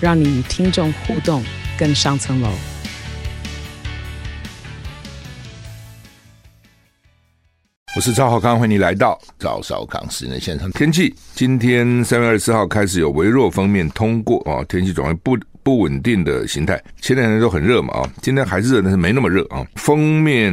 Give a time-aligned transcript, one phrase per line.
[0.00, 1.42] 让你与听众互动
[1.76, 2.48] 更上层楼。
[7.96, 10.70] 我是赵浩康，欢迎你来到赵少康时间现场。
[10.70, 15.36] 天气今天三月二十四号开始有微弱锋面通过啊，天气转为不。
[15.68, 19.62] 不稳定的形态，前两天都很热嘛啊，今天还是热，但是没那么热啊。
[19.74, 20.50] 封面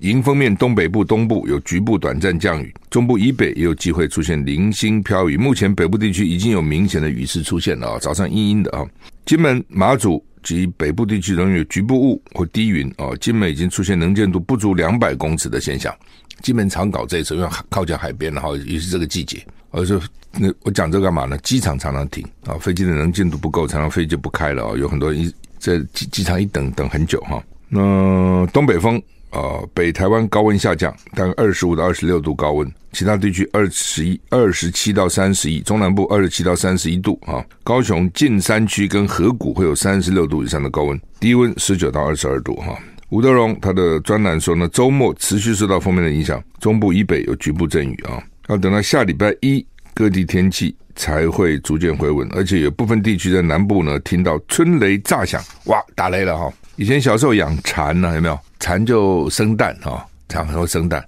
[0.00, 5.36] 迎封面东北部、东部有局部短暂降雨，中部以北也有机会出现零星飘雨。
[5.36, 8.84] 目前北部地区已经有明显的雨势出现了啊，早上阴阴的啊。
[9.24, 13.14] 金门、马祖及北部地区仍有局部雾或低云啊。
[13.20, 15.94] 金门已经出现能见度不足两百公尺的现象。
[16.42, 19.46] 金门常搞这一次，因为靠近海边，然后也是这个季节。
[19.70, 20.00] 而是，
[20.38, 21.36] 那我讲这干嘛呢？
[21.38, 24.76] 机场常常停啊，飞机的能见度不够，常常飞机不开了啊。
[24.76, 27.42] 有很多人一在机机场一等等很久哈。
[27.68, 37.44] 那东北风啊，北台湾高温下降，大概二十五到二十六度高温，其他地区二十一、二十七到三十一，中南部二十七到三十一度啊。
[37.64, 42.78] 高雄近山区跟河谷会有三十六度以上的高温，低温十九到二十二度哈。
[43.10, 48.22] 吴德荣他的专栏说呢，周末持续受到锋面的影响，中部以北有局部阵雨啊。
[48.48, 49.64] 要等到下礼拜一，
[50.00, 56.50] 各地天气才会逐渐回稳，而且有部分地区在南部呢，听到春雷炸响，哇，打雷了哈！
[56.76, 58.40] 以前小时候养蚕呢，有没有？
[58.60, 61.06] 蚕就生蛋哈，蚕很会生蛋，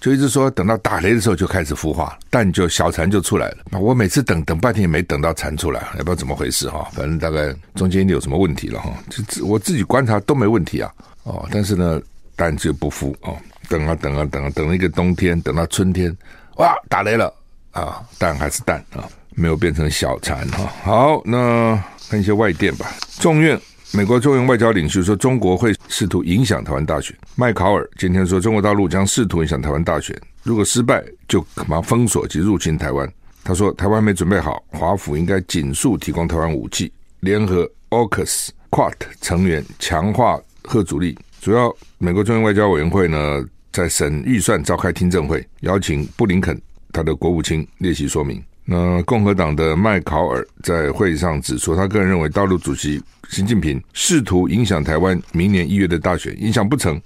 [0.00, 3.64] 就一直说等到打雷的时候就开始孵化，蛋就小蚕就出来了。
[3.68, 6.88] 那我每次等等半天也没等到蚕出来，也不知道怎么回事哈。
[6.92, 8.92] 反正大概中间一定有什么问题了哈。
[9.08, 10.88] 就我自己观察都没问题啊，
[11.24, 12.00] 哦，但是呢，
[12.36, 13.36] 蛋就不孵哦，
[13.68, 16.16] 等啊等啊等啊，等了一个冬天，等到春天。
[16.58, 16.72] 哇！
[16.88, 17.34] 打雷了
[17.72, 18.02] 啊！
[18.18, 20.72] 蛋还是蛋啊，没有变成小蚕哈。
[20.82, 22.90] 好，那看一些外电吧。
[23.18, 23.58] 众院
[23.92, 27.16] 美国众院外交领袖说，中国会试图影响台湾大选。
[27.36, 33.10] 麦考尔今天说，中国大陆将试图影响台湾大选，如果失败，就马上封锁及入侵台湾。
[33.42, 41.18] 他说，台湾没准备好，华府应该尽速提供台湾武器，联合 AUKUS QUAD 成员，强化吓阻力。
[41.40, 46.60] 主要美国众院外交委员会呢，在审预算召开听证会，邀请布林肯
[46.92, 48.42] 他的国务卿列席说明。
[48.64, 57.00] 那共和党的麦考尔在会议上指出，他个人认为，大陆主席习近平试图影响台湾明年一月的大选，影响不成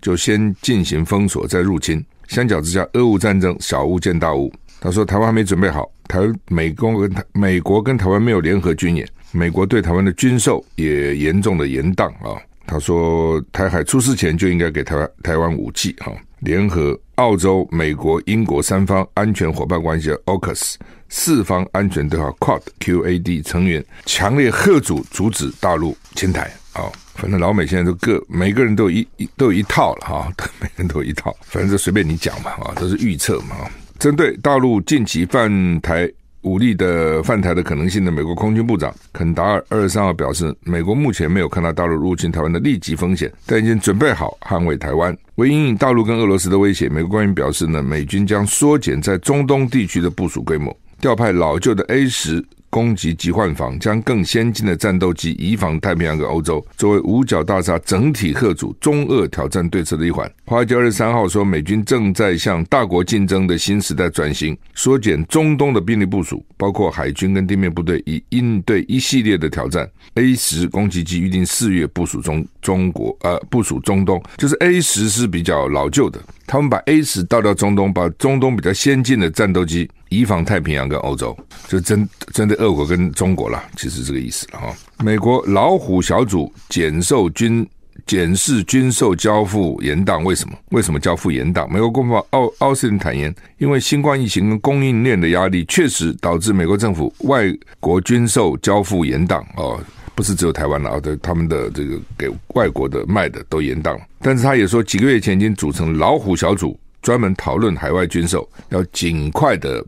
[0.00, 2.04] 就先进行封锁再入侵。
[2.28, 4.52] 相较之下，俄乌战争小巫见大巫。
[4.80, 12.40] 他说，台湾还没准备好，台美国跟台美国跟台湾没有联合军演，美国对台湾的军售也严重的延宕啊。
[12.64, 20.74] 他说：“台海出事前就应该给台湾台湾武器，哈，联合澳洲、美国、英国三方安全伙伴关系的 AUKUS
[21.08, 26.86] 四方安全对话 QUAD QAD 成员强烈贺阻阻止大陆侵台啊！
[27.14, 33.56] 反正老美现在都各每个人都有一都有一套了哈，每个人都有一套，反正就随便你讲嘛啊，都是预测嘛。
[33.98, 36.08] 针对大陆近期犯台。”
[36.48, 45.14] 武力的犯台的可能性的美国空军部长肯达尔二十三号表示，美国目前没有看到大陆入侵台湾的立即风险，但已经准备好捍卫台湾。
[45.34, 52.42] 为应应大陆跟俄罗斯的威胁，美国官员表示呢，美军将缩减在中东地区的部署规模，调派老旧的 A 十。
[52.70, 60.30] 攻击机换防，将更先进的战斗机移防太平洋跟欧洲，作为五角大厦整体吓阻中俄挑战对策的一环。
[60.44, 69.88] 华尔街二十三号说，美军正在向大国竞争的新时代转型，缩减中东的兵力部署，包括海军跟地面部队，以应对一系列的挑战。
[70.14, 79.88] A 十攻击机预定四月部署中中国，呃，部署中东，就是 A 十是比较老旧的，他们把 A 十倒到中东，把中东比较先进的战斗机。
[80.10, 81.36] 移防太平洋跟欧洲，
[81.68, 84.74] 就针针对俄国跟中国了，其实这个意思了哈。
[85.04, 87.64] 美国老虎小组检售军
[88.06, 90.56] 检视军售交付延宕，为什么？
[90.70, 91.68] 为什么交付延宕？
[91.68, 97.44] 美国国防奥奥斯汀坦言，因为新冠疫情跟供应链的压力，确实导致美国政府外
[97.80, 99.78] 国军售交付延宕哦，
[100.14, 104.00] 不是只有台湾了啊，对他们的这个给外国的卖的都延宕。
[104.20, 109.84] 但是他也说，几个月前已经组成老虎小组，专门讨论海外军售，要尽快的。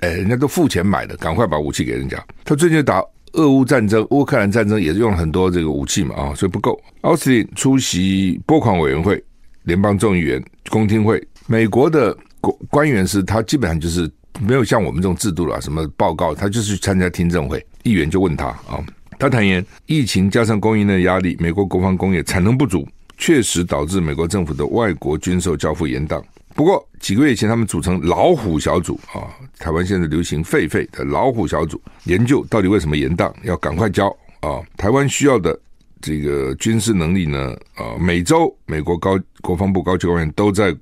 [0.00, 2.22] 哎，人家都付钱买的，赶快把武器给人家。
[2.44, 3.02] 他最近打
[3.32, 6.80] 俄乌战争、乌克兰战争也是用了很多这个武器嘛，啊，所以不够。
[7.02, 9.22] 奥斯汀出席拨款委员会、
[9.64, 18.84] 联邦众议员公听会，美国的官官员是他基本上就是没有像我们这种制度了，什么报告，他就是去参加听证会，议员就问他啊，
[19.18, 22.86] 他坦言，疫情加上供应链压力，美国国防工业产能不足，
[23.16, 26.22] 确实导致美国政府的外国军售交付延宕。
[26.58, 34.08] 不过几个月前，他们组成老虎小组啊，台湾现在流行狒狒的老虎小组，研究到底为什么延宕，要赶快交
[34.40, 34.58] 啊！
[34.76, 35.56] 台湾需要的
[36.00, 37.56] 这个军事能力呢？
[37.76, 40.76] 啊，每周美国高国防部高级官员都在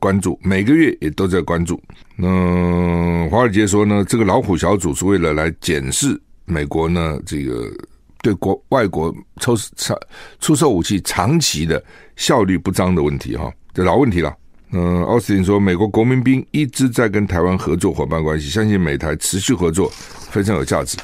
[0.00, 1.80] 关注，每个月也都在关注。
[2.16, 7.70] 那华尔街说呢，这个老虎小组是为了来检视美国呢这个
[8.20, 9.56] 对国外国出
[10.40, 11.80] 出售武器长期的
[12.16, 14.36] 效率不彰的问题哈，这老问题了。
[14.72, 19.90] 嗯，奥斯汀说，美国国民兵一直在跟台湾合作伙伴关系，相信美台持续合作
[20.30, 20.96] 非常有价值。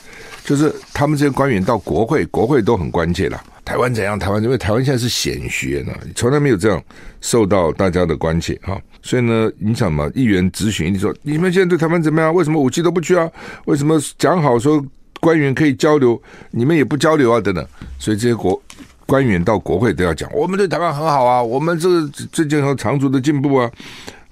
[0.44, 3.42] 就是他们这些官员到国会，国会都很关切了。
[3.64, 4.16] 台湾怎样？
[4.16, 6.80] 台湾因为台湾现在是显学呢，从来没有这样
[7.20, 8.80] 受到大家的关切哈。
[9.02, 12.32] 所以呢，你想嘛，议员咨询你说，你们现在对台湾怎么样？
[12.32, 13.28] 为什么武器都不去啊？
[13.64, 14.80] 为什么讲好说
[15.18, 16.22] 官员可以交流，
[16.52, 17.40] 你们也不交流啊？
[17.40, 17.66] 等等。
[17.98, 18.62] 所以这些国。
[19.06, 23.70] 官员到国会都要讲，我们对台湾很好啊，我们这个最近有长足的进步啊，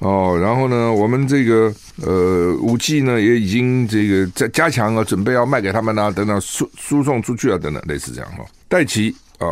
[0.01, 1.73] 哦，然后呢，我们这个
[2.03, 8.45] 呃武器呢也已经这个在加强啊，准备要卖给他们啊，等等输输送出去啊，等等类似这样哈。
[8.69, 9.47] 戴琪啊，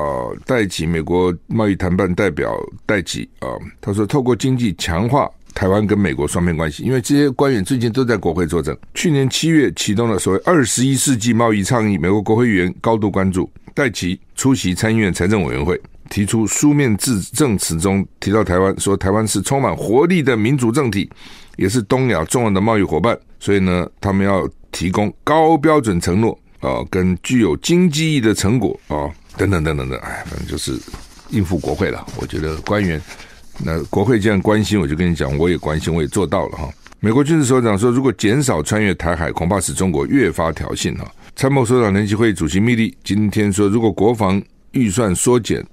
[0.44, 2.54] 戴琪美国贸易谈判代表
[2.84, 3.48] 戴琪啊，
[3.80, 13.48] 他说透过经济强化台湾跟美国双边关系，因为这些官员最近都在国会作证，去年七月启动了所谓二十一世纪贸易倡议，美国国会议员高度关注。
[13.74, 15.80] 戴琪出席参议院财政委员会，
[16.10, 21.10] 提出书面致证词中提到台湾，说台湾是充满活力的民主政体，
[21.56, 23.18] 也是东亚重要的贸易伙伴。
[23.40, 29.98] 所以呢，他们要提供高标准承诺啊，跟具有经济意义的成果啊，等等等等的。
[29.98, 30.78] 哎，反正就是
[31.30, 32.06] 应付国会了。
[32.20, 33.00] 我觉得官员，
[33.64, 36.68] 那国会既然关心，我就跟你讲，我也关心，我也做到了哈。
[37.00, 41.10] 美国军事首长说，如果减少穿越台海，恐怕使中国越发挑衅哈。
[41.34, 44.40] 参谋首长联席会议主席密利今天说，如果国防
[44.72, 45.64] 预算缩减，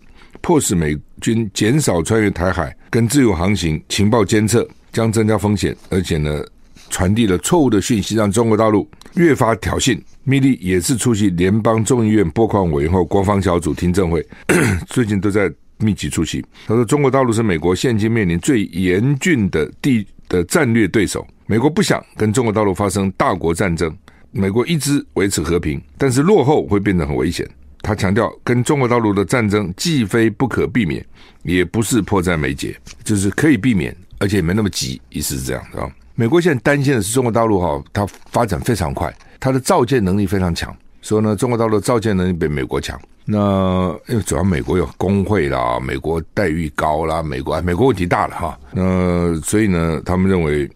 [0.42, 6.44] 迫使美军减少穿越台海跟自由航行，情报监测将增加风险，而且呢，
[6.90, 10.00] 传递了错误的讯息，让中国大陆越发挑衅。
[10.24, 14.26] 密利也是出席联邦众议院拨款委员会国防小组听证会，
[14.88, 16.44] 最近都在密集出席。
[16.68, 23.96] 他说，中国大陆是美国现今面临最严峻的地的战略对手，美国不想跟中国大陆发生大国战争。
[24.32, 27.48] 美国一直维持和平，但是落后会变得很危险。
[27.82, 31.04] 他强调，跟中国大陆的战争既非不可避免，
[31.44, 35.02] 也不是迫在眉睫，就是可以避免，而且也没那么急。
[35.10, 35.90] 意思是这样，的。
[36.14, 40.76] 美国现在担心的是中国大陆哈，它发展非常快，它的造舰能力非常强。
[41.02, 43.00] 说呢，中国大陆的造舰能力比美国强。
[43.24, 48.60] 那因为主要美国有工会啦，美国待遇高啦，美国美国问题大了哈。
[48.74, 50.70] 那所以呢，他们认为。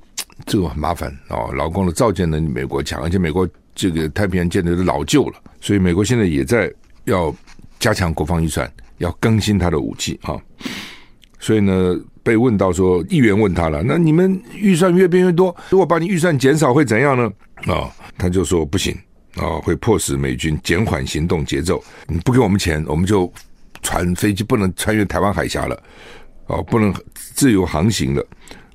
[0.46, 6.72] 这个很麻烦哦，老公的造舰能力美国强，而且美国这个太平洋舰队都老旧了，所以美国现在也在
[7.06, 7.34] 要
[7.80, 10.38] 加强国防预算，要更新他的武器啊。
[11.40, 17.32] 所以呢，被问到说，议员问他了，那你们预算越变越多，如果把你预算减少会怎样呢？
[17.74, 18.96] 啊，他就说不行
[19.36, 21.84] 啊，会迫使美军减缓行动节奏。
[22.08, 23.32] 你不给我们钱，我们就
[23.82, 25.84] 船飞机不能穿越台湾海峡了，
[26.48, 28.26] 哦，不能自由航行了。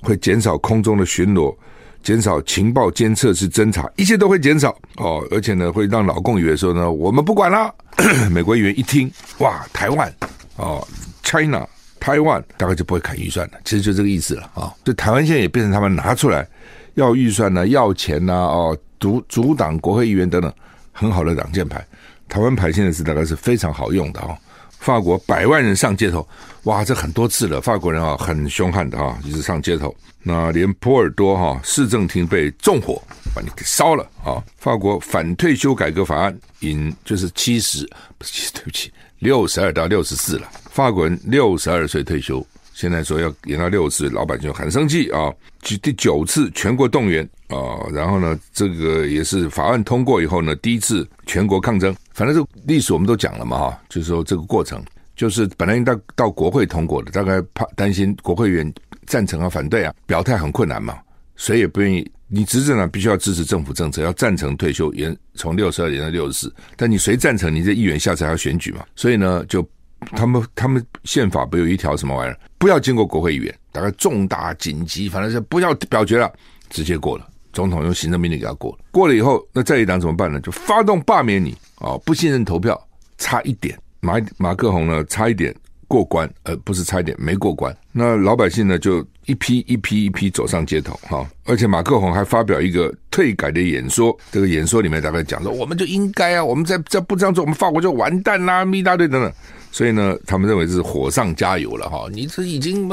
[0.00, 1.54] 会减少空中的巡逻，
[2.02, 5.26] 减少情报监测是侦查，一切都会减少哦。
[5.30, 7.74] 而且呢，会让老共以为说呢，我们不管了。
[8.30, 10.12] 美国议员一听，哇，台湾
[10.56, 10.86] 哦
[11.22, 11.66] ，China，
[11.98, 13.54] 台湾，大概就不会砍预算了。
[13.64, 14.72] 其实就这个意思了啊。
[14.84, 16.46] 就、台湾现在也变成他们拿出来
[16.94, 20.52] 要预算呢，要钱呐，哦，阻阻挡国会议员等等，
[20.92, 21.84] 很好的挡箭牌。
[22.28, 24.36] 台湾牌现在是大概是非常好用的、哦。
[24.78, 26.26] 法国百万人上街头，
[26.64, 27.60] 哇，这很多次了。
[27.60, 29.94] 法国人啊，很凶悍的啊，一直上街头。
[30.22, 33.02] 那连波尔多哈市政厅被纵火，
[33.34, 34.42] 把你给烧了啊。
[34.58, 40.48] 法国反退休改革法案引就是七十，不是对不起，六十二到六十四了。
[40.70, 42.44] 法国人六十二岁退休。
[42.74, 45.34] 现在说要延到六十，老百姓很生气啊！
[45.82, 51.92] 第九次全国动员啊，然后呢，这个也是法案通过以后呢，第一次全国抗争。
[52.18, 54.82] 反正这历史我们都讲了嘛，哈，就是说这个过程，
[55.14, 58.74] 就是本来应该到国会通过的，大概怕担心国会议员
[59.06, 60.98] 赞成啊、反对啊，表态很困难嘛，
[61.36, 62.10] 谁也不愿意。
[62.26, 67.54] 你执政呢，必须要支持政府政策，要赞成退休延从六十二延到六十四，但你谁赞成？
[67.54, 69.66] 你这议员下次还要选举嘛，所以呢，就。
[70.12, 72.38] 他们他们宪法不有一条什么玩意儿？
[72.56, 76.32] 不要经过国会议员，大概重大紧急，反正是不要表决了，
[76.70, 77.26] 直接过了。
[77.58, 78.78] 总统用行政命令给他过了。
[78.92, 80.40] 过了以后，那在野党怎么办呢？
[80.42, 82.02] 就发动罢免你啊、哦！
[82.06, 82.80] 不信任投票，
[83.16, 85.52] 差一点，马马克宏呢，差一点
[85.88, 87.76] 过关，而不是差一点没过关。
[87.90, 99.32] 那老百姓呢，就一批一批一批走上街头哈，而且马克宏还发表一个退改的演说，这个演说里面大概讲说，我们就应该啊，我们再再不这样做，我们法国就完蛋啦，一大堆等等。
[99.72, 102.88] 所以呢，他们认为是火上加油了哈，你这已经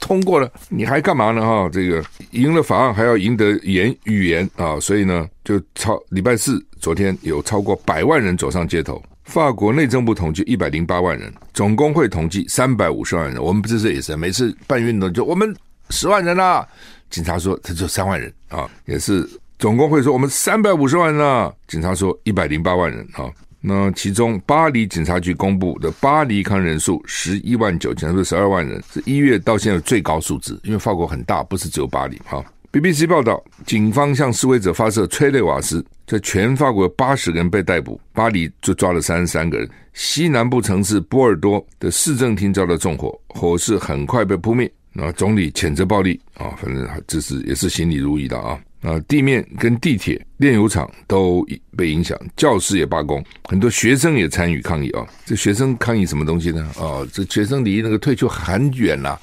[0.00, 1.68] 通过了，你还干嘛呢哈？
[1.72, 2.02] 这个
[2.32, 9.00] 赢了法案还要赢得言语言啊，所以呢，就超礼拜四昨天有超过百万人走上街头。
[9.24, 13.40] 法国内政部统计一百零八万人，总工会统计三百五十万人。
[13.40, 15.54] 我们不是也是每次办运动就我们
[15.90, 16.66] 十万人啦，
[17.10, 19.28] 警察说他就三万人啊，也是
[19.58, 23.30] 总工会说我们三百五十万人啦，警察说一百零八万人啊。
[23.60, 30.58] 那其中，巴黎警察局公布的巴黎抗议人数十一万九千，不是十二万人，是一月到现在最高数字。
[30.64, 32.18] 因为法国很大，不是只有巴黎。
[32.24, 39.68] 哈，BBC 报道，警方向示威者发射催泪瓦斯，在全法国八十人被逮捕，巴黎就抓了三十三个人。
[39.92, 44.70] 西南部城市波尔多的市政厅遭到纵火，火势很快被扑灭。
[44.92, 48.58] 那总理谴责暴力啊，反正这是也是行礼如仪的啊。
[48.82, 51.46] 啊，地面跟地铁、炼油厂都
[51.76, 55.06] 被影响，教师也罢工，很多学生也参与抗议啊。
[55.26, 56.66] 这学生抗议什么东西呢？
[56.78, 59.18] 啊，这学生离那个退休很远呐、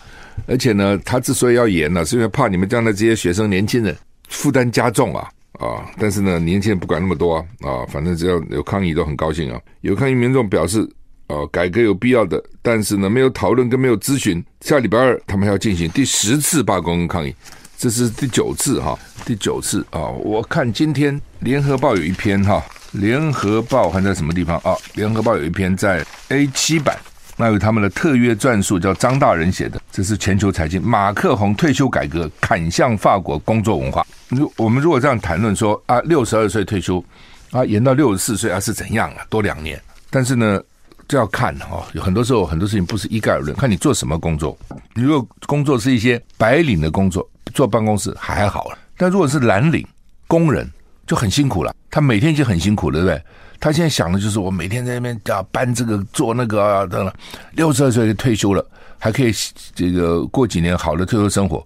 [0.45, 3.97] 而且呢，他之所以要严呢、是因为怕你们将来这些学生年轻人
[4.29, 5.89] 负担加重啊啊。
[5.97, 9.59] 但是呢，年轻人不管那么多啊啊，反正只要有抗议都很高兴啊。
[9.81, 10.87] 有抗议民众表示，
[11.25, 17.33] 啊，改革有必要的，但是呢，没有讨论跟没有咨询，下礼拜二他们还要进行第十次罢工抗议。
[17.77, 20.07] 这是第九次哈，第九次啊！
[20.23, 22.63] 我看今天《联合报》有一篇哈，
[22.99, 24.73] 《联合报》还在什么地方啊？
[24.95, 26.97] 《联合报》有一篇在 A 七版，
[27.37, 29.79] 那有他们的特约撰述，叫张大人写的。
[29.91, 34.03] 这是全球财经，马克宏退休改革，砍向法国工作文化。
[34.29, 37.03] 如我们如果这样谈论说啊，六十二岁退休
[37.51, 39.23] 啊，延到六十四岁啊，是怎样啊？
[39.29, 39.79] 多两年。
[40.09, 40.59] 但是呢，
[41.07, 44.57] 这要看哈，有很多时候很多事情不是一概而论，看你做什么工作。
[44.95, 47.29] 你如果工作是一些白领的工作。
[47.57, 49.83] 坐办公室还好了，但如果是蓝领
[50.27, 50.71] 工人
[51.07, 51.73] 就很辛苦了。
[51.89, 53.19] 他每天就很辛苦了，对不对？
[53.59, 57.11] 他现在想的就是我每天在那边啊搬这个做那个啊，等等。
[57.53, 58.63] 六十二岁退休了，
[58.99, 59.33] 还可以
[59.73, 61.65] 这个过几年好的退休生活。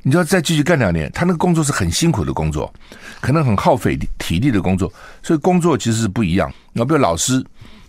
[0.00, 2.72] 你就要再继续干两年，他那个工作是很辛苦的工作，
[3.20, 4.90] 可能很耗费体力的工作。
[5.22, 6.50] 所以工作其实是不一样。
[6.72, 7.44] 你比如老师。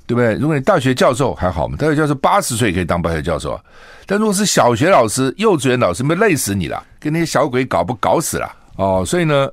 [0.10, 0.34] 对不对？
[0.34, 3.62] 如果你大学教授还好嘛，大学教授八十岁可以当大学教授啊。
[4.08, 9.04] 但如果是小学老师、幼稚园老师，没累死你了，跟那些小鬼搞不搞死了哦。
[9.06, 9.48] 所以呢，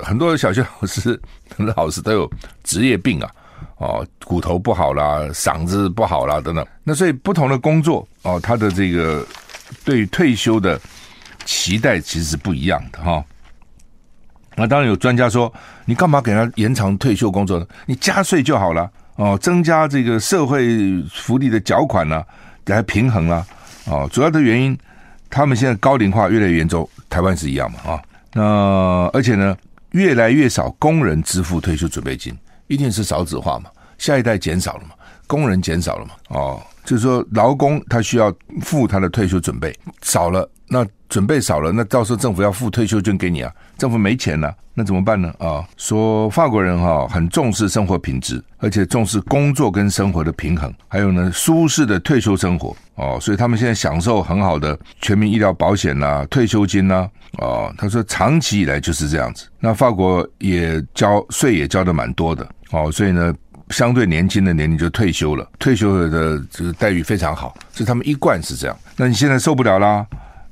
[0.00, 1.10] 很多小学老师、
[1.56, 2.28] 很多老师都有
[2.64, 3.30] 职业病啊，
[3.76, 6.66] 哦，骨头不好啦，嗓子不好啦等等。
[6.82, 9.24] 那所以不同的工作哦，他的这个
[9.84, 10.76] 对退休的
[11.44, 13.24] 期待其实是不一样的哈、哦。
[14.56, 15.52] 那当然有专家说，
[15.84, 17.66] 你干嘛给他延长退休工作呢？
[17.86, 18.90] 你加税就好了。
[19.20, 22.24] 哦，增加这个社会福利的缴款呢、
[22.64, 23.44] 来平衡啦、
[23.84, 23.92] 啊。
[23.92, 24.76] 哦，主要的原因，
[25.28, 28.02] 他们现在高龄化越来越严重，台湾是一样嘛啊。
[28.32, 28.42] 那
[29.12, 29.54] 而且呢，
[29.90, 32.34] 越来越少工人支付退休准备金，
[32.66, 34.94] 一定是少子化嘛，下一代减少了嘛，
[35.26, 36.12] 工人减少了嘛。
[36.28, 43.52] 哦，就是说劳工他需要付他的退休准备少了，那准备少了，那到时候政府要付退休金给你啊。
[43.76, 45.34] 政府没钱了，那怎么办呢？
[45.40, 57.10] 啊，说法国人哈很重视生活品质，而且重视工作跟生活的平衡，还有呢舒适的退休生活哦，所以他们现在享受很好的全民医疗保险呐、退休金呐。
[57.38, 59.48] 哦，他说长期以来就是这样子。
[59.58, 63.34] 那法国也交税也交的蛮多的哦，所以呢，
[63.70, 68.76] 相对年轻的年龄就退休了，退休的这个待遇非常好，所以他们一贯是这样。
[68.96, 70.06] 那你现在受不了啦，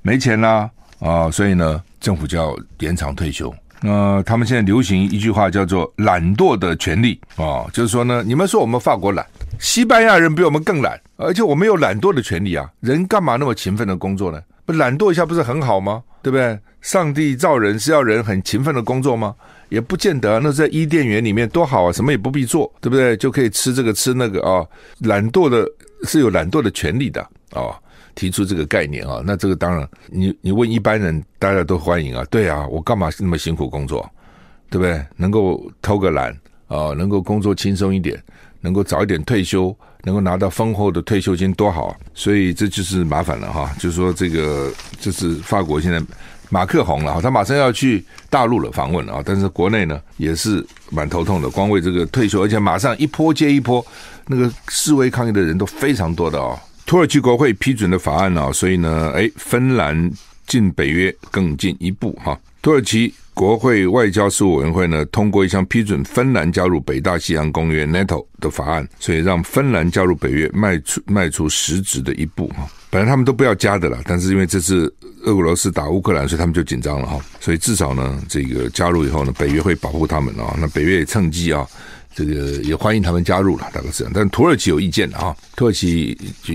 [0.08, 1.82] 没钱啦啊，所以呢？
[2.00, 3.54] 政府就要延长退休。
[3.82, 9.26] 那、他们现在流行一句话叫做“懒惰的权利”啊，就是说呢，你们说我们法国懒，
[9.60, 12.66] 西班牙人比我们更懒，而且我们有懒惰的权利啊。
[12.80, 14.40] 人干嘛那么勤奋的工作呢？
[14.64, 16.02] 不懒惰一下不是很好吗？
[16.22, 16.58] 对不对？
[16.80, 19.34] 上帝造人是要人很勤奋的工作吗？
[19.68, 20.40] 也不见得。
[20.40, 23.14] 那在伊甸园里面多好啊，什么也不必做，对不对？
[23.18, 24.64] 就可以吃这个吃那个啊。
[25.00, 25.68] 懒惰的
[26.04, 27.20] 是有懒惰的权利的
[27.52, 27.76] 啊。
[28.18, 32.24] 提出这个概念啊，那这个当然，你你问一般人，大家都欢迎啊。
[32.28, 34.10] 对啊，我干嘛那么辛苦工作，
[34.68, 35.00] 对不对？
[35.16, 36.32] 能够偷个懒
[36.66, 38.20] 啊，能够工作轻松一点，
[38.60, 39.72] 能够早一点退休，
[40.02, 41.96] 能够拿到丰厚的退休金，多好！
[42.12, 46.02] 所以这就是麻烦了哈，就是说这个就是法国现在
[46.50, 53.86] 马克红了哈，他马上要去大陆了访问了啊，但是国内呢也是蛮头痛的，光为这个退休，而且马上一波接一波，
[54.26, 56.58] 那个示威抗议的人都非常多的哦。
[56.88, 60.10] 土耳其国会批准的法案啊，所以呢，哎，芬兰
[60.46, 62.40] 进北约更进一步哈。
[62.62, 72.66] 土耳其国会外交事务委员会呢通过一项批准芬兰加入北大西洋公约 NATO 的法案，所以让芬兰加入北约迈出迈出实质的一步哈。
[72.88, 74.90] 本来他们都不要加的了，但是因为这次
[75.24, 77.20] 俄罗斯打乌克兰，所以他们就紧张了哈。
[77.38, 80.56] 所以至少呢，这个加入以后呢，北约会保护他们啊。
[80.58, 81.66] 那北约也趁机啊，
[82.14, 84.12] 这个也欢迎他们加入了，大概是这样。
[84.14, 86.54] 但土耳其有意见的啊，土耳其就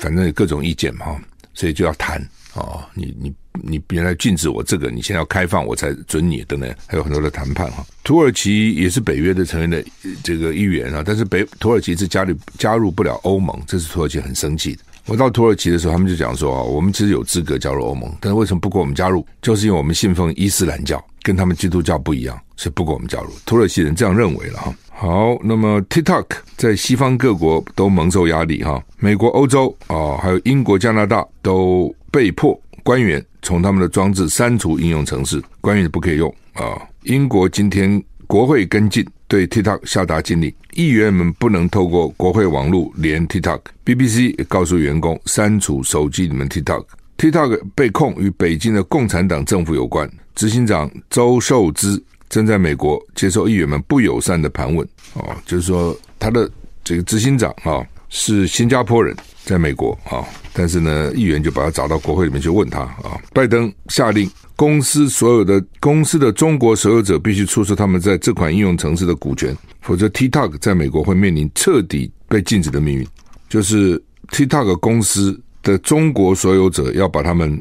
[0.00, 1.20] 反正各种意见嘛，
[1.54, 2.20] 所以就要谈
[2.54, 2.88] 啊。
[2.94, 3.32] 你你
[3.62, 7.84] 你原来禁止我这个，你现在要开放我才准你等等，还有很多的谈判哈。
[8.04, 9.84] 土耳其也是北约的成员的
[10.22, 14.82] 这个一员啊，但是北土耳其是加入加入不了欧盟，这是土耳其很生气的。
[15.06, 19.26] 我到土耳其的时候，他们就讲说啊，我们其实有资格加入欧盟，但是为什么不给我们加入？
[19.42, 23.30] 就是因为我们信奉伊斯兰教，跟他们基督教不一样，是不给我们加入。
[23.44, 24.74] 土耳其人这样认为了哈。
[24.88, 26.26] 好，那么 TikTok
[26.56, 36.80] 在西方各国都蒙受压力哈，美国、欧洲啊，还有英国、加拿大都被迫官员从他们的装置删除应用程式，官员不可以用啊。
[37.02, 39.04] 英国今天国会跟进。
[39.28, 43.60] 对 TikTok 下达禁令，议员们不能透过国会网络连 TikTok。
[43.82, 46.84] BBC 也告诉员工删除手机里面 TikTok。
[47.16, 50.06] TikTok 被控与北京的共产党政府有关。
[50.34, 51.98] 执行长周受之
[52.32, 54.88] 正在美国接受议员们不友善的盘问。
[55.12, 56.50] 哦，就是说他的
[56.82, 60.24] 这个执行长啊是新加坡人，在美国啊，
[60.54, 63.20] 但是呢，议员就把他找到国会里面去问他啊。
[63.34, 64.28] 拜登下令。
[64.54, 73.06] 公司所有的公司的中国所有者必须出售他们在这款应用程式的股权，否则 TikTok 在美国会面临彻底被禁止的命运。
[73.48, 77.60] 就是 TikTok 公司的中国所有者要把他们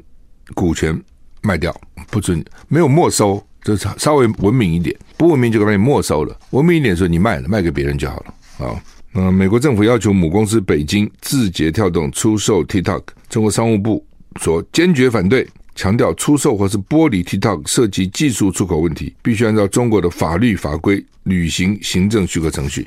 [0.53, 1.01] 股权
[1.41, 1.75] 卖掉，
[2.11, 6.37] 不准没有没收，就是稍微文明一点，不文明就把你没收了。
[6.51, 8.83] 文明一点说你卖了，卖给别人就好了啊。
[9.11, 14.05] 那美国政府要求母公司北京字节跳动出售 TikTok，中国商务部
[14.41, 15.47] 说坚决反对。
[15.73, 22.85] 强调出售或是剥离 TikTok 涉及技术出口问题，必须按照中国的法律法规履行行政许可程序。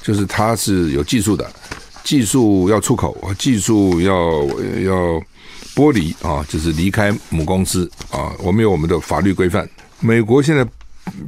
[0.00, 1.48] 就是它是有技术的，
[2.02, 4.44] 技术要出口，技术要
[4.80, 5.22] 要
[5.74, 8.32] 剥离啊，就是离开母公司啊。
[8.38, 9.68] 我们有我们的法律规范。
[10.02, 10.66] 美国现在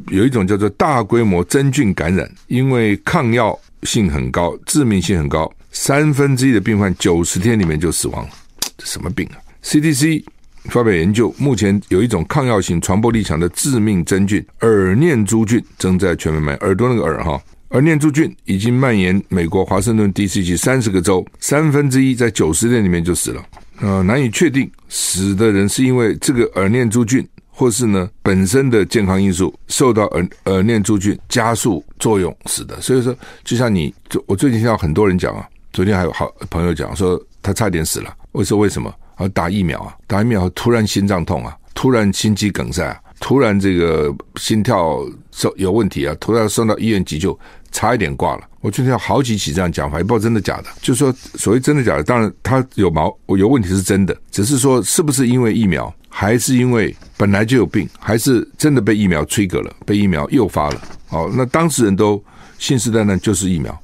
[0.09, 8.31] 有一种叫做大规模真菌感染，因为抗药性很高，致命性很高，三分之一的病患九十天里面就死亡了。
[8.77, 10.25] 这什么病啊？CDC。
[10.71, 16.59] 发表研究，目前有一种抗药性、传播力强的致命真菌——耳念珠菌，正在全面蔓延。
[16.61, 17.39] 耳朵那个耳哈，
[17.73, 23.45] 耳念珠菌已经蔓延美国华盛顿 DC 及三十个州，三分之一在九十天里面就死了。
[23.81, 27.23] 呃，难以确定死的人是因为这个耳念珠菌，
[27.57, 32.81] 或是呢本身的健康因素受到耳耳念珠菌加速作用死的。
[32.81, 33.15] 所以说，
[33.45, 33.95] 就像你，
[34.27, 38.93] 我最近听到很多人讲啊，昨天还有好朋友讲说他差点死了，我说为什么？
[39.15, 44.99] 啊，打疫苗啊，打疫苗突然心脏痛啊，突然心肌梗塞啊，突然这个心跳
[45.31, 47.39] 受有问题啊，突然送到医院急救，
[47.71, 48.43] 差一点挂了。
[48.65, 50.65] 我就听到好几起这样讲法，也不知道真的假的。
[50.81, 60.81] 就是说，所谓真的假的，当然他有毛有问题是真的，只是说是不是因为疫苗，还是因为本来就有病，还是真的被疫苗摧折了，被疫苗诱发了。
[61.11, 62.25] 哦，那当事人都
[62.59, 63.79] 信誓旦旦就是疫苗，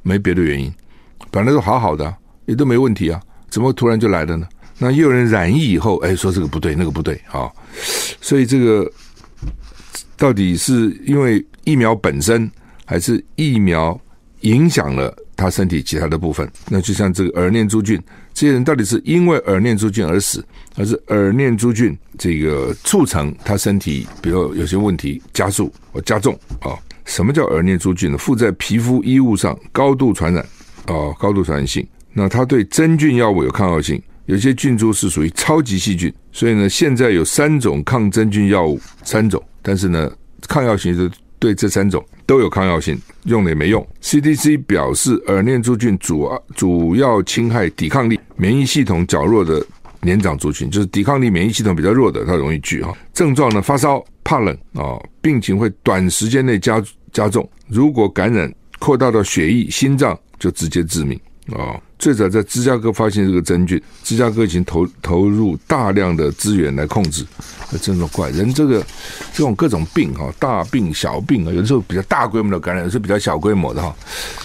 [0.00, 0.72] 没别的原因，
[1.30, 2.16] 本来都好好的，
[2.46, 4.48] 也都没问题啊，怎么突然就来了呢？
[4.78, 7.52] 那又有人染疫以后，哎，说这个不对，那个不对，啊，
[8.22, 8.90] 所以这个
[10.16, 12.50] 到底是因为疫苗本身，
[12.86, 14.00] 还是疫苗
[14.42, 16.48] 影响了他身体其他的部分？
[16.68, 18.00] 那就像这个耳念珠菌，
[18.32, 26.78] 这些人到底是因为耳念珠菌而死，还是耳念珠菌这个促成他身体，比如有些问题加速或加重啊？
[27.04, 28.18] 什么叫耳念珠菌呢？
[28.18, 30.46] 附在皮肤衣物上，高度传染，
[30.86, 31.86] 哦，高度传染性。
[32.12, 34.00] 那它对真菌药物有抗药性。
[34.26, 40.10] 有些菌株是属于超级细菌，所以呢，现在有三种抗真菌药物，三种，但是呢，
[40.46, 41.10] 抗药性是
[41.42, 43.84] 对这三种都有抗药性，用了也没用。
[44.00, 49.60] CDC 表示，耳念珠菌主要主要侵害抵抗力、免疫系统较弱的
[50.02, 52.96] 年长族群，就是抵抗力、免疫系统比较弱的，它容易聚哈。
[53.12, 61.20] 症状呢，发烧、怕冷啊，病情会短时间内加加重，如果感染扩大到血液、心脏，就直接致命。
[61.52, 67.24] 啊、最早在芝加哥发现这个真菌，芝加哥已经投投入大量的资源来控制。
[67.70, 68.84] 那真的怪人，这个
[69.32, 73.94] 这种各种病哈，大病小病啊，有的时候比较大规模的感染，有时候比较小规模的哈，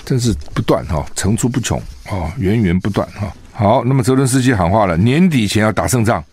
[0.06, 3.34] 真是不断哈，层出不穷啊，源源不断哈。
[3.54, 6.24] 好，那么泽伦斯基喊话了，年底前要打胜仗，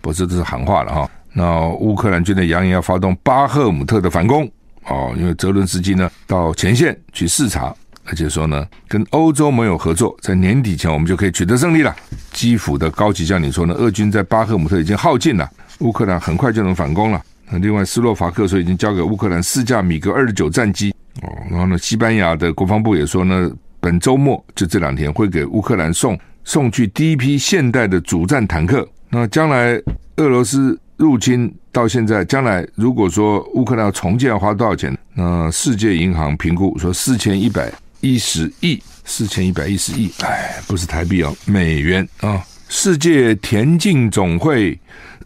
[0.00, 1.10] 不是这是喊话了哈。
[1.34, 4.50] 那乌克兰军队扬言要发动巴赫姆特的反攻
[4.86, 7.76] 哦，因为泽伦斯基呢到前线去视察。
[8.10, 11.94] 而且说呢，跟欧洲盟友合作，在年底前我们就可以取得胜利了。
[12.32, 17.22] 基辅的高级将领说呢，俄军在巴赫姆特已经耗尽了，乌克兰很快就能反攻了。
[17.48, 20.92] 那另外，斯洛伐克说已经交给乌克兰四架米格二十九战机
[21.22, 21.28] 哦。
[21.48, 28.86] 然后呢，西班牙的国防部也说呢，本周末就这两天会给乌克兰送送去第一批现代的主战坦克。
[29.08, 29.80] 那将来
[30.16, 34.96] 俄罗斯入侵到现在，将来如果说乌克兰要重建要花多少钱？
[35.14, 42.44] 那世界银行评估说四千一百一十亿，四千一百一十亿，哎，不是台币哦，美元啊。
[42.68, 44.78] 世界田径总会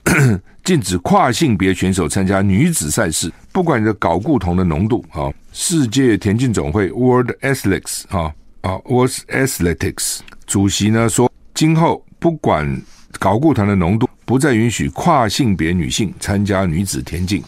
[0.65, 5.31] 禁止跨性别选手参加女子赛事，不管你的睾固酮的浓度啊。
[5.53, 8.33] 世界田径总会 World Athletics 啊
[8.63, 12.67] 啊 World Athletics 主席呢说，今后不管
[13.21, 17.43] 睾固酮的浓度，不再允许跨性别女性参加女子田径。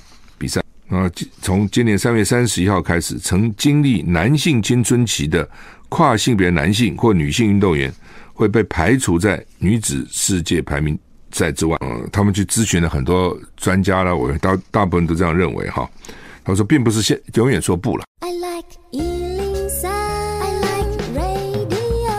[0.88, 5.48] 啊，从今年三月三十一号开始，曾经历男性青春期的
[5.88, 7.92] 跨性别男性或女性运动员。
[8.38, 10.94] 会被排除在女子世界排名
[11.32, 11.74] 赛之外。
[11.80, 15.88] 嗯，他们去咨询了很多专家了，我大大部分都这样认为哈。
[16.44, 18.04] 他说，并不是现永远说不了。
[18.20, 22.12] I like 103, I like radio。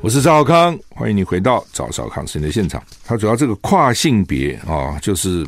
[0.00, 2.82] 我是赵少康，欢迎你回到赵少康时间的现场。
[3.04, 5.46] 他主要这个跨性别啊，就是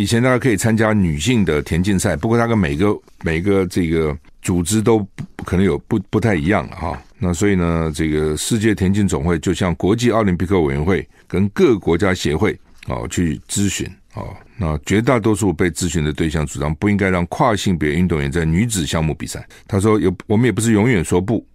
[0.00, 5.06] 以前大家可以参加女性的田径赛，不过大概每个每个这个组织都
[5.44, 7.02] 可能有不不太一样了哈。
[7.18, 14.34] 那所以呢，这个世界田径总会就向国际奥林匹克委员会跟各国家协会哦去咨询哦。
[14.56, 19.46] 那绝大多数被咨询的对象主张不应该让跨性别运动员在女子项目比赛。
[19.68, 21.46] 他说有我们也不是永远说不，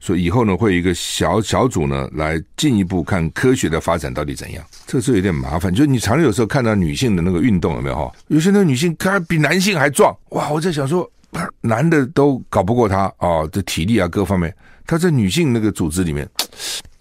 [0.00, 4.64] 所以以后呢会有一个小小组呢来进一步看科学的发展到底怎样。
[4.86, 8.12] 这是有点麻烦，就是你常常有时候看到女性的那个运动有没有哈？
[8.28, 10.50] 有些那个女性她比男性还壮哇！
[10.50, 11.10] 我在想说，
[11.60, 14.54] 男的都搞不过她哦，这体力啊各方面。
[14.86, 16.26] 她在女性那个组织里面，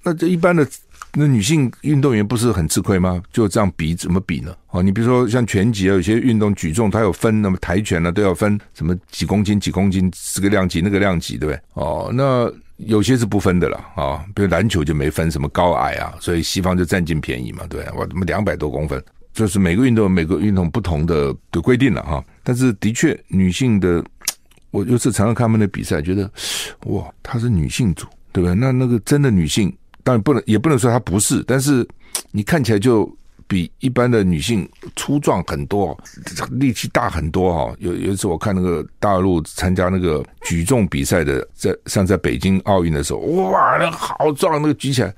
[0.04, 0.68] 那这一般的
[1.14, 3.22] 那女性运动员不是很吃亏吗？
[3.32, 4.56] 就这样比怎么比呢？
[4.70, 11.62] 哦，你比如说像拳击啊，有些运动举重，它有分，那么跆拳呢都要分什么几公斤几公斤，这个量级那个量级，对不对？
[11.74, 22.24] 哦，那有些是不分的了啊、哦，比如篮球就没分什么高矮啊，所以西方就占尽便宜嘛，对，我怎么两百多公分，就是每个运动每个运动不同的的规定了哈。
[22.44, 24.04] 但是的确，女性的。
[24.70, 26.30] 我有次常常看他们的比赛，觉得
[26.88, 28.54] 哇，她是女性组，对不对？
[28.54, 29.74] 那那个真的女性，
[30.08, 31.86] 当然不能，也不能说她不是，但是
[32.32, 33.14] 你看起来就
[33.46, 34.66] 比一般的女性
[34.96, 35.98] 粗壮很多，
[36.52, 37.76] 力气大很多哈。
[37.80, 45.14] 有有一次我看那个大陆参加那个举重比赛的，在像在北京奥运的时候，哇，那好壮，那个举起来，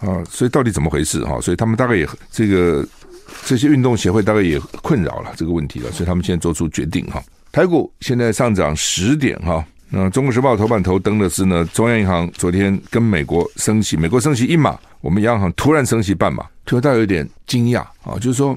[0.00, 1.40] 啊，所以到底怎么回事哈？
[1.40, 2.84] 所以他们大概也这个
[3.44, 7.22] 这些运动协会大概也困扰了这个问题了，所以他们现在做出决定哈。
[7.52, 9.64] 台股现在上涨十点哈，
[9.98, 18.54] 那《中国时报》头版头登的是呢，中央银行昨天跟美国升息，美国升息一码，我们央行突然升息半码，突然大家有点惊讶啊，就是说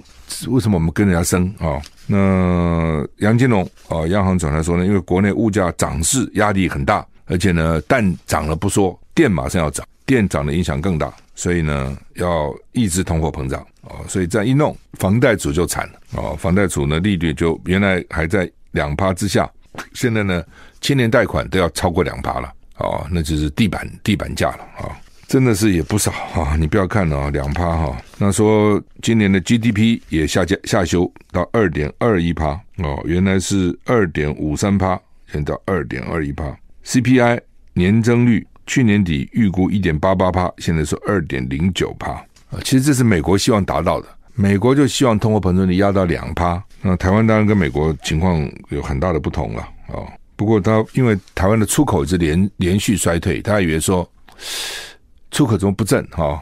[0.49, 1.79] 为什么我们跟人家升啊？
[2.07, 18.51] 那杨金龙啊，央行总裁说呢，因为国内物价涨势压力很大，而且呢，蛋涨了不说，电马上要涨，电涨的影响更大，所以呢，要抑制通货膨胀啊，所以这样一弄，房贷主就惨了啊，房贷主呢利率就原来还在。
[18.73, 19.49] 两趴之下，
[19.95, 20.43] 现在呢，
[20.81, 24.95] 青年贷款都要超过两趴了，哦，那就是地板地板价了啊，
[25.27, 26.55] 真的是也不少啊。
[26.57, 34.99] 你不要看了啊，两趴哈，那说今年的 GDP 也下降下修到二点二一趴哦，原来是二点五三趴，
[35.31, 36.55] 现在到二点二一趴。
[36.85, 37.39] CPI
[37.73, 42.59] 年增率去年底预估一点八八趴，现在是二点零九趴啊。
[42.63, 44.07] 其实这是美国希望达到的。
[44.33, 50.07] 美国就希望通货膨胀率压到两趴，那台湾当然跟美国情况有很大的不同了啊。
[50.39, 54.09] 不过他因为台湾的出口是连连续衰退，他以为说
[55.31, 56.41] 出口怎么不振哈？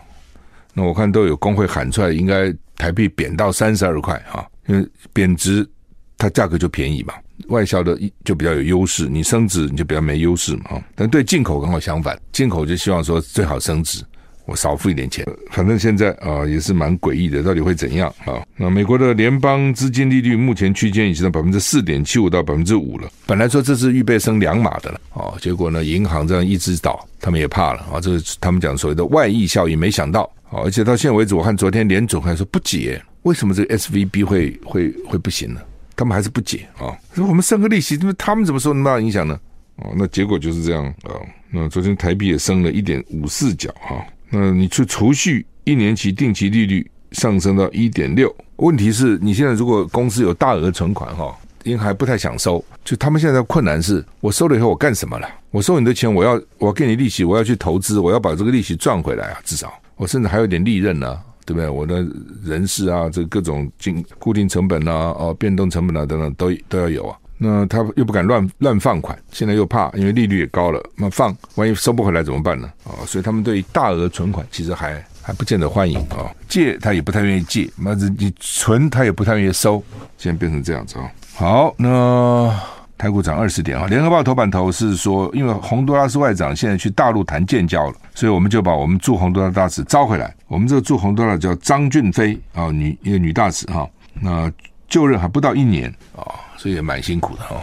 [0.72, 5.68] 那我看都有工会喊出来，应该台币贬到三十二块哈，因为贬值
[6.16, 7.16] 它价格就便宜嘛，
[7.48, 10.84] 外销的就比较有优势，你升值你就比较没优势嘛哈。
[10.94, 14.06] 但对进口刚好相反，进口就希望说最好升值。
[14.48, 18.42] 我少付一点钱，反正现在啊也是蛮诡异的，到底会怎样啊？
[18.56, 23.10] 那美国的联邦资金利率目前区间已经到百分之四点七五到百分之五了。
[23.26, 28.00] 本来说这是预备升两码的了，哦，结果呢，银行这样一直倒，他们也怕了啊。
[28.00, 35.60] 这个他们讲所谓的外溢效应，没想到啊，而且到现在为止，我看昨天联准还说不解，为什么这个 SVB 会会会不行呢？
[35.98, 39.38] 他们还是不解啊，我们升个利息，那么他们怎么受那么大影响呢？
[39.78, 41.20] 哦，那结果就是这样啊。
[41.52, 44.06] 那昨天台币也升了一点五四角哈。
[44.30, 55.28] 那你去储蓄一年期定期利率上升到一点六，问题是你现在如果公司有大额存款哈，银行不太想收，就他们现在的困难是，我收了以后我干什么了？
[55.52, 61.70] 我收你的钱，我要我要给你利息，我要去投资，我要把这个利息赚回来啊，至少我甚至还有点利润呢，对不对？
[61.70, 62.06] 我的
[62.44, 67.18] 人事啊，这各种经固定成本啊，哦，变动成本啊等等，都都要有啊。
[67.38, 72.68] 那他又不敢乱乱放款，现在又怕，因为利率也高了，那放万一收不回来怎么办呢？
[72.84, 79.84] 啊，所以他们对大额存款其实还还不见得欢迎啊，借他也不太愿意借，那你存他也不太愿意收，
[80.18, 81.12] 现在变成这样子啊。
[81.36, 82.52] 好，那
[82.98, 83.86] 台股涨二十点啊。
[83.86, 90.34] 联合报头版头是说，因为洪都拉斯外长现在去大陆谈建交了，所以我们就把我们驻洪都拉斯大使招回来。
[90.48, 94.52] 我们这个驻洪都拉斯叫张俊飞啊，女一个女大使哈，那
[94.88, 96.26] 就任还不到一年啊。
[96.58, 97.62] 所以也蛮辛苦的哦。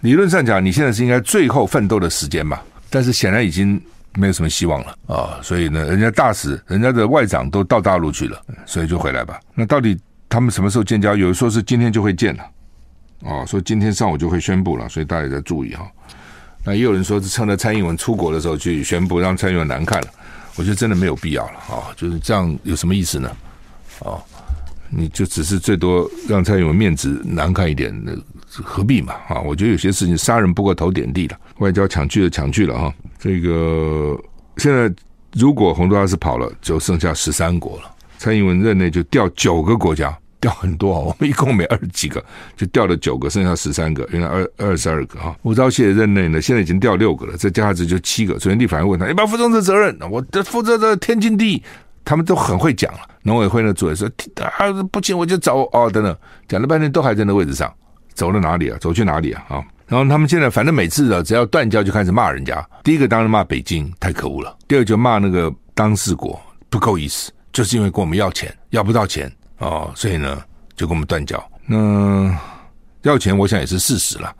[0.00, 2.62] 理论上讲，你现在是应该最后奋斗的时间吧？
[2.90, 3.80] 但是显然已经
[4.14, 9.40] 没有什么希望了啊、所以呢，人家大使、人家的外长都到大陆去了，所以就回来吧。
[9.54, 11.16] 那到底他们什么时候建交？
[11.16, 12.44] 有人说是今天就会建了，
[13.20, 15.90] 哦，说今天上午就会宣布了，所以大家在注意哈、
[16.62, 20.08] 那也有人说是趁着蔡英文出国的时候去宣布，让蔡英文难看了。
[20.54, 23.30] 我觉得真的没有必要了啊、就是这样有什么意思呢？
[24.00, 24.22] 哦。
[24.90, 28.12] 你就只是最多让蔡英文面子难看一点，那
[28.48, 29.14] 何必嘛？
[29.28, 32.94] 啊，我觉得有些事情杀人不过头点地了，外交抢去了抢去了哈。
[33.18, 34.18] 这个
[34.58, 34.92] 现在
[35.32, 37.90] 如果洪都拉斯跑了，就剩下十三国了。
[38.18, 41.00] 蔡英文任内就调九个国家，调很多啊。
[41.08, 42.24] 我们一共没二十几个，
[42.56, 45.36] 就调了九个，剩下十三个，原来二二十二个哈。
[45.42, 48.38] 吴钊燮任内呢，现在已经调六个了，再加上这就七个。
[48.38, 49.98] 所以立法院问他，你不要负政治责任？
[50.10, 51.62] 我的负责的天经地义。
[52.08, 57.74] 他们都很会讲了，农委会呢主任说啊不行我就走哦等等，讲了半天都还在那位置上，
[58.14, 58.78] 走了哪里啊？
[58.80, 59.44] 走去哪里啊？
[59.48, 59.64] 啊！
[59.88, 70.40] 然后他们现在反正每次啊只要断交就开始骂人家，第一个当然骂北京太可恶了，第二就骂那个当事国不够意思，就是因为跟我们要钱要不到钱哦，所以呢
[70.76, 71.42] 就跟我们断交。
[71.66, 72.32] 那
[73.02, 74.32] 要钱我想也是事实了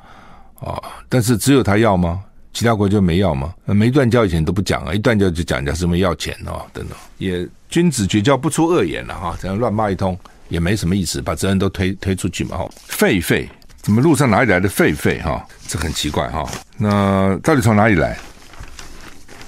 [0.60, 2.22] 啊，但是只有他要吗？
[2.56, 3.52] 其他国家没要吗？
[3.66, 6.96] 没断交以前都不讲啊，一断交就讲人家是因为要钱哦，等等。
[7.18, 12.66] 也君子绝交不出恶言了哈，这样乱骂一通也没什么意思，把责任都推推出去嘛哈。
[12.88, 13.46] 狒狒，
[13.82, 15.46] 怎么路上哪里来的狒狒哈？
[15.68, 16.50] 这很奇怪哈。
[16.78, 18.16] 那到底从哪里来？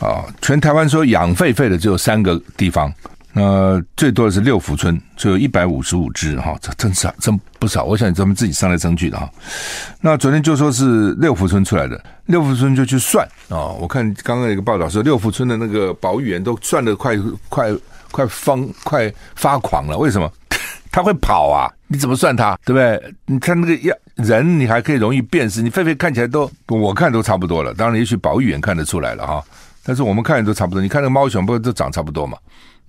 [0.00, 2.92] 啊，全台湾说养狒狒的只有三个地方。
[3.38, 7.84] 那最多的是六福村，就有一百五十五只哈，这真少，真不少。
[7.84, 9.30] 我想咱们自己生来生去的哈。
[10.00, 13.70] 那昨天就说是六福村出来的，六福村就去算啊。
[13.80, 17.16] 我看刚刚一个报道说，六福村的那个保育员都算得快
[17.48, 17.72] 快
[18.10, 19.96] 快疯快发狂了。
[19.96, 20.30] 为什么？
[20.90, 21.70] 他会跑啊？
[21.86, 22.58] 你怎么算他？
[22.64, 23.14] 对不对？
[23.26, 25.62] 你看那个样人，你还可以容易辨识。
[25.62, 27.72] 你狒狒看起来都，我看都差不多了。
[27.74, 29.44] 当然，也许保育员看得出来了哈。
[29.84, 30.82] 但是我们看都差不多。
[30.82, 32.36] 你看那个猫熊，不都长差不多嘛？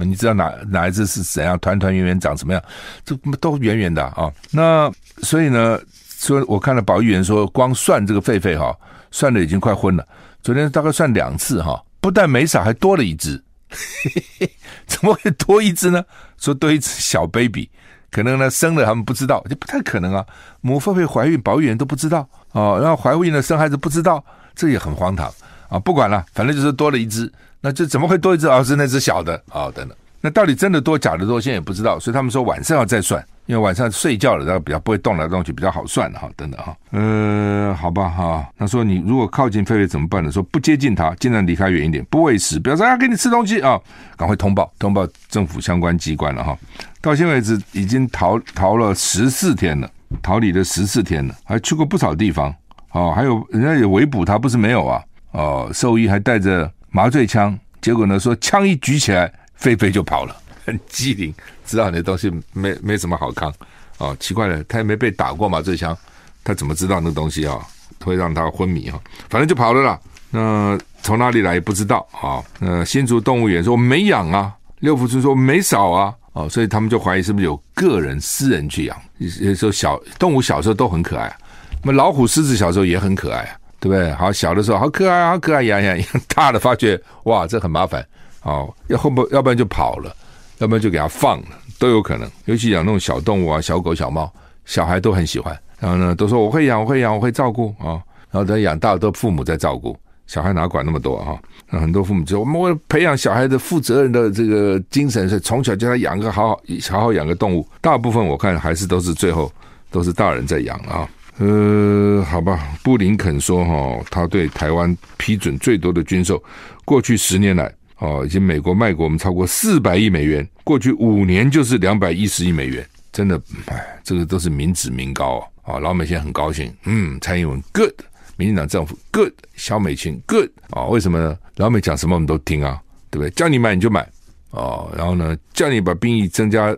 [0.06, 2.64] 你知道哪哪一只是怎样团团圆圆长什么样？
[3.04, 8.76] 这都圆圆的啊、那所以呢，说我看了保育员说，光算这个狒狒哈，
[9.12, 10.08] 算的已经快昏了。
[10.42, 13.44] 昨天大概算两次哈，不但没少，还多了一只。
[14.88, 16.04] 怎么会多一只呢？
[16.38, 17.70] 说多一只小 baby，
[18.10, 20.26] 可能呢生了他们不知道，就不太可能啊。
[20.62, 22.80] 母狒狒怀孕，保育员都不知道哦。
[22.82, 24.24] 然后怀孕了生孩子不知道，
[24.56, 25.32] 这也很荒唐
[25.68, 25.78] 啊。
[25.78, 27.32] 不管了，反正就是多了一只。
[27.62, 28.48] 那这怎么会多一只？
[28.48, 29.98] 哦，是那只小的、哦，等等。
[30.22, 31.98] 那到底真的多假的多，现在也不知道。
[31.98, 36.76] 所以他们说晚上要再算，因为晚上睡觉了，然后比较不会动来动去，比较好算哈，等等哈。
[36.92, 38.46] 呃，好吧哈。
[38.58, 40.30] 他说你如果靠近狒狒怎么办呢？
[40.30, 43.80] 说不接近它，尽量离开远一点，不喂食，不要说要给你吃东西啊，
[44.18, 46.58] 赶快通报通报政府相关机关了哈。
[47.02, 49.90] 到现在为止已经逃逃了十四天了，
[50.22, 52.54] 逃离了十四天了，还去过不少地方
[52.92, 53.14] 哦。
[53.16, 55.02] 还有人家也围捕他，不是没有啊。
[55.32, 56.70] 哦，兽医还带着。
[56.92, 58.20] 麻醉枪，结果呢？
[58.20, 61.34] 说枪一举起来，狒狒就跑了， 很机灵，
[61.66, 63.54] 知道那东西没没什么好康
[64.00, 64.16] 哦。
[64.20, 65.96] 奇怪了，他也没被打过麻醉枪，
[66.44, 67.62] 他怎么知道那东西啊、哦、
[68.04, 69.00] 会让他昏迷啊？
[69.30, 70.00] 反正就跑了啦。
[70.32, 72.44] 那从哪里来不知道啊。
[72.60, 78.98] 那新竹动物园说没养啊，六福村说没少啊，哦，所以他们就怀疑是不是有个人私人去养。
[79.18, 81.36] 有时候小动物小时候都很可爱，
[81.84, 83.59] 那么老虎、狮子小时候也很可爱啊。
[83.80, 84.12] 对不对？
[84.14, 88.06] 好小的时候好可爱，好可爱，养养养， 大的发觉哇，这很麻烦
[88.44, 90.16] 哦，要后不，要不然就跑了，
[90.58, 91.48] 要不然就给它放了，
[91.80, 92.30] 都有可能。
[92.46, 94.32] 尤其养那种小动物啊，小狗、小猫，
[94.66, 95.58] 小孩都很喜欢。
[95.80, 98.02] 然后呢，都说我会养，我会养，我会照顾啊、哦。
[98.32, 101.40] 然后等养大了，都父母在照顾，小孩哪管那么多啊？
[101.70, 107.68] 那很多父母就，我们为了培养小孩的负责任的这个精神，是从小叫他养个好好好好养个动物。
[107.82, 109.52] 大部分我看还是都是最后
[109.90, 111.08] 都是大人在养啊。
[111.40, 116.44] 呃，好吧，布林肯说哈、哦，他对台湾批准最多的军售，
[116.84, 127.94] 过去十年来，哦，已经美国卖给我们超过四百亿美元，过去五年就是两百一十亿美元，真的，哎，这个都是民脂民膏啊，啊，老美现在很高兴，嗯，蔡英文 good，
[128.36, 131.38] 民进党政府 good，萧美琴 good，啊，为什么呢？
[131.56, 132.78] 老美讲什么我们都听啊，
[133.10, 133.30] 对不对？
[133.32, 134.06] 叫你买你就买，
[134.50, 136.76] 哦，然后呢，叫你把兵役增加，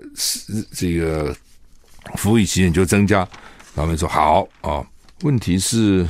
[0.71, 1.35] 这个
[2.15, 3.27] 服役期间就增加。
[3.75, 4.85] 老美说好啊，
[5.21, 6.05] 问题是，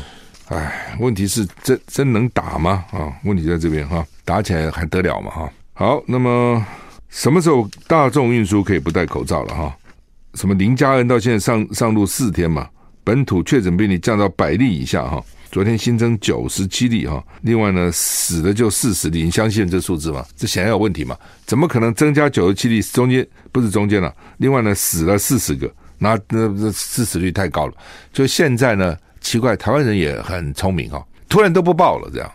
[0.48, 2.84] 哎，问题是真真能打吗？
[2.92, 5.30] 啊，问题在这边哈，打起来还得了吗？
[5.30, 6.66] 哈，好，那么
[7.10, 9.54] 什么时候大众运输可以不戴口罩了？
[9.54, 9.78] 哈，
[10.34, 12.68] 什么零加 N 到现在上上路四天嘛，
[13.04, 15.24] 本土确诊病例降到百例以下哈。
[15.52, 20.26] 昨天新增九十七例哈，另外呢死的就四十例，你相信这数字吗？
[20.36, 21.16] 这显然有问题嘛？
[21.46, 22.82] 怎么可能增加九十七例？
[22.82, 24.12] 中间不是中间了？
[24.38, 25.70] 另外呢死了四十个，
[26.02, 27.74] 那那那致死率太高了。
[28.12, 32.32] 就现在呢奇怪，台湾人也很聪明哈，突然都不报了这样，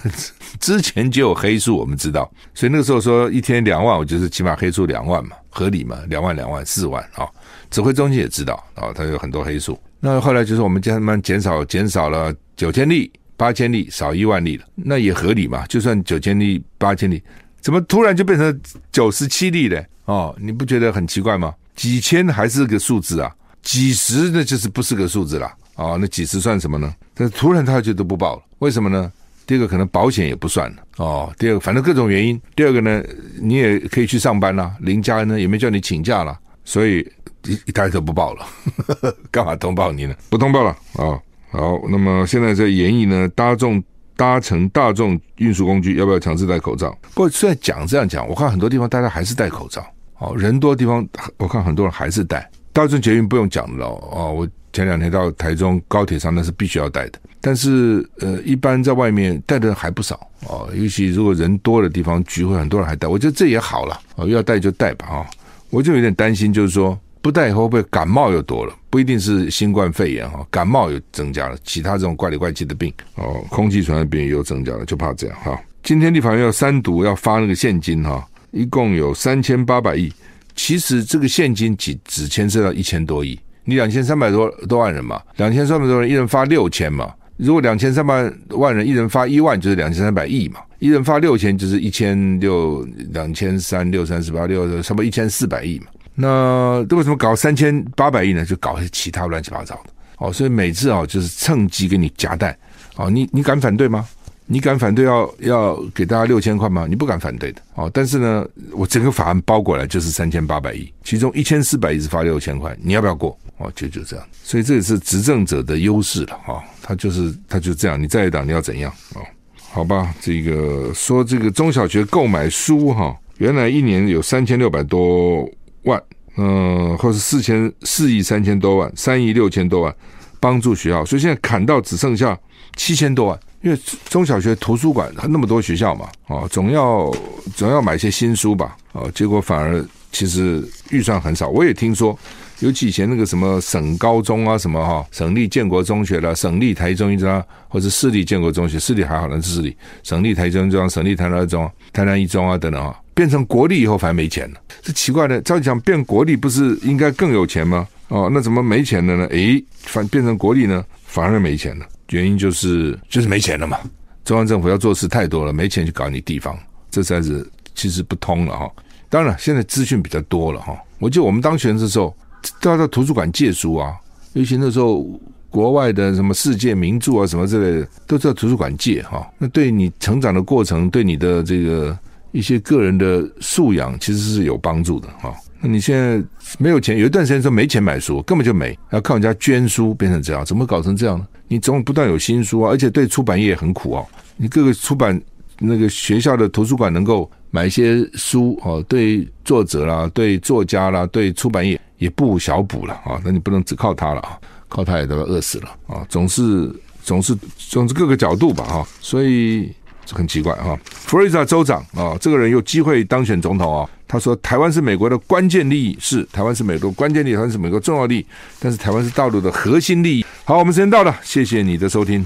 [0.58, 5.98] 之前就有黑数，我们知道，所以那个时候说一天两万，我就是起码黑数两万嘛，合理嘛？
[6.08, 7.28] 两万两万四万啊，
[7.70, 9.78] 指挥中心也知道啊，他有很多黑数。
[10.00, 12.34] 那后来就是我们慢慢减少减少了。
[12.54, 15.66] 九千例、八千例，少一万例了，那也合理嘛？
[15.66, 17.20] 就算九千例、八千例，
[17.60, 18.60] 怎么突然就变成
[18.92, 19.82] 九十七例了？
[20.04, 21.52] 哦，你不觉得很奇怪吗？
[21.74, 25.50] 几千还是个数字啊，几十那就是不是个数字了。
[25.76, 26.94] 哦，那几十算什么呢？
[27.14, 29.10] 但是突然他就都不报了，为什么呢？
[29.46, 30.82] 第一个可能保险也不算了。
[30.98, 32.40] 哦，第二个反正各种原因。
[32.54, 33.02] 第二个呢，
[33.40, 37.00] 你也可以去上班啦，零加 N 呢也没叫你请假了，所以
[37.44, 38.46] 一一大家都不报了，
[39.32, 40.14] 干嘛通报你呢？
[40.28, 41.18] 不通报了啊。
[41.50, 43.82] 好，那么现在在演绎呢，大众
[44.16, 46.90] 搭乘大众运输工具要不要强制戴口罩？
[47.14, 49.84] 不过虽然讲这样讲，我看很多地方大家还是戴口罩。
[50.22, 51.06] 哦，人多的地方，
[51.36, 52.48] 我看很多人还是戴。
[52.72, 57.18] 大众捷运不用讲了哦，我前两天到台中高铁上那是必须要戴的。
[57.40, 63.08] 但是呃，一般在外面戴的人还不少哦，尤其如果人多的地方聚会，很多人还戴。
[63.08, 65.26] 我觉得这也好了哦，要戴就戴吧啊、哦。
[65.70, 66.98] 我就有点担心，就是说。
[67.20, 68.74] 不戴以后会不会感冒又多了？
[68.90, 75.56] 不一定是新冠肺炎哈，感冒又增加了，其他这种怪里怪气的病哦，空气传染病又增加了，就怕这样哈。
[75.84, 80.12] 今天立法院要三读要发那个现金哈，一共有三千八百亿，
[80.54, 95.86] 其实这个现金只只牵涉到一千多亿，你两千三百多多万人嘛，两千三百多人一人发六千嘛，如果两千三百万人一人发一万，就是两千三百亿嘛，一人发六千就是一千六两千三六三十八六，差不多一千四百亿嘛。
[96.14, 98.44] 那为什么搞三千八百亿呢？
[98.44, 102.54] 就搞些其他乱七八糟的哦，所以每次啊，就是趁机给你夹带
[102.96, 103.08] 哦。
[103.08, 104.06] 你你敢反对吗？
[104.52, 106.86] 你敢反对要要给大家六千块吗？
[106.86, 107.90] 你不敢反对的哦。
[107.94, 113.36] 但是呢，我整个法案包过来就是三千八百亿，其中一千四百亿是发六千块，你要不要过？
[113.56, 114.26] 哦，就就这样。
[114.44, 116.62] 所以这也是执政者的优势了哈。
[116.82, 119.22] 他就是他就这样，你在党你要怎样哦？
[119.70, 125.48] 好吧，这个说这个中小学购买书哈，原来一年有三千六百多。
[125.84, 126.00] 万，
[126.36, 129.92] 嗯，或是四千四亿三千多万，三亿六千多万，
[130.38, 132.38] 帮助学校，所以现在砍到只剩下
[132.76, 137.10] 七千多万，因为中小学图书馆那么多学校嘛，哦，总要
[137.54, 141.48] 总要买些新书吧，哦，结果反而其实预算很少。
[141.48, 142.18] 我也听说，
[142.58, 152.98] 尤其以前那个什么省高中啊，什么哈，省立建国中学啦，省立台中一中，或者市立建国中学，市立还好，那是市立，省立台中一中，省立台南一中，台南一中啊等等啊。
[153.14, 155.40] 变成国立以后反而没钱了，这奇怪的。
[155.42, 157.86] 照理讲变国立不是应该更有钱吗？
[158.08, 159.26] 哦，那怎么没钱了呢？
[159.26, 161.86] 诶，反变成国立呢，反而没钱了。
[162.12, 163.78] 原因就是就是没钱了嘛。
[164.24, 166.58] 中央政府要做事太多了，没钱去搞你地方，
[166.90, 167.44] 这才是
[167.74, 168.70] 其实不通了哈。
[169.08, 170.76] 当然，现在资讯比较多了哈。
[170.98, 172.14] 我记得我们当学生的时候
[172.60, 173.94] 都要到图书馆借书啊，
[174.34, 175.04] 尤其那时候
[175.50, 179.28] 国外的什么世界名著啊什么之类的，都在图书馆借哈。
[179.38, 181.98] 那对你成长的过程，对你的这个。
[182.34, 185.34] 一些个人的素养其实是有帮助的哈。
[185.60, 186.18] 那你现在
[186.58, 191.26] 没有钱，有一段时间说没钱买书，根本就没，要靠人家捐书变成这样，怎么搞成这样呢？
[191.52, 194.06] 你总不断有新书啊，而且对出版业很苦哦。
[194.38, 195.20] 你各个出版
[195.58, 203.20] 那个学校的图书馆能够买一些书哦，对作者啦，对作家啦，对出版业也不小补了啊。
[203.22, 206.06] 那你不能只靠他了啊，靠他也都要饿死了啊。
[206.08, 209.70] 总是总是总是各个角度吧哈，所以。
[210.04, 213.88] 这很奇怪哈，弗雷泽州长啊，这个人有机会当选总统啊。
[214.08, 218.26] 他说：“台湾是美国的关键利益，是台湾是美国关键利益，台湾是美国重要利益，
[218.60, 222.22] 但是台湾是大陆的核心利益。”好，我们时间到了，谢谢你的收听。